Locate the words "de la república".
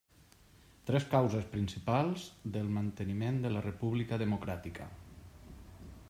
3.43-4.19